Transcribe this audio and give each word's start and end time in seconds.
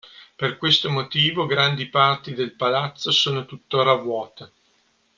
Per 0.35 0.57
questo 0.57 0.89
motivo, 0.89 1.45
grandi 1.45 1.87
parti 1.87 2.33
del 2.33 2.55
palazzo 2.55 3.11
sono 3.11 3.45
tuttora 3.45 3.93
vuote. 3.93 4.51